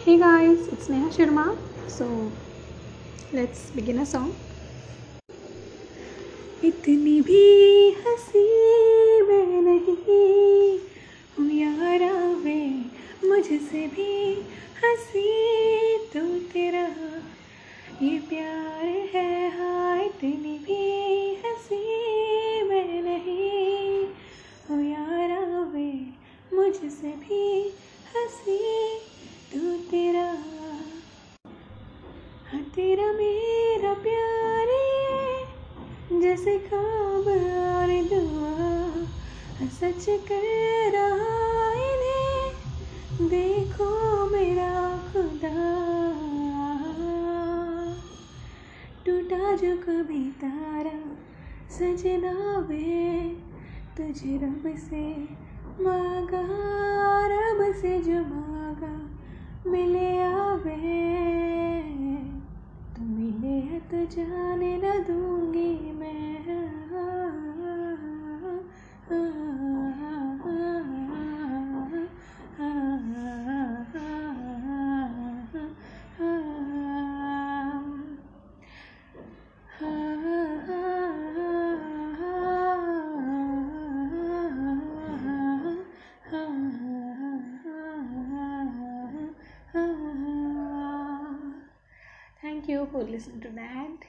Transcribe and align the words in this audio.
Hey 0.00 0.18
guys, 0.18 0.68
it's 0.68 0.88
Neha 0.88 1.08
Sharma. 1.10 1.56
So 1.88 2.32
let's 3.32 3.70
begin 3.70 3.98
a 3.98 4.06
song. 4.06 4.32
इतनी 6.64 7.20
भी 7.22 7.42
हंसी 8.04 8.44
मैं 9.28 9.60
नहीं 9.62 9.96
हूँ 11.36 11.50
यारा 11.52 12.12
वे 12.44 12.58
मुझसे 13.28 13.86
भी 13.96 14.12
हंसी 14.82 15.28
तू 16.14 16.24
तेरा 16.52 16.86
हाँ 32.51 32.61
तेरा 32.61 33.05
मेरा 33.05 33.93
प्यार 33.93 34.69
जैसे 36.21 36.57
खाब 36.59 37.25
दुआ। 38.09 39.67
सच 39.67 40.05
कर 40.09 40.43
रहा 40.91 41.71
इन्हें, 41.73 43.29
देखो 43.29 43.89
मेरा 44.29 44.73
खुदा। 45.07 45.53
टूटा 49.05 49.55
जो 49.55 49.75
कभी 49.77 50.23
तारा 50.43 50.97
सजना 51.69 52.59
वे। 52.59 53.23
तुझे 53.97 54.37
रब 54.37 54.63
से 54.89 55.13
मांगा, 55.83 56.45
रब 57.27 57.73
से 57.73 57.99
जो 57.99 58.19
मांगा, 58.19 58.93
मिले 59.69 60.19
आवे। 60.23 61.00
जाने 64.05 64.77
न 64.77 65.03
दूँगी 65.07 65.30
Thank 92.41 92.67
you 92.67 92.87
for 92.91 93.03
listening 93.03 93.39
to 93.41 93.49
that. 93.51 94.05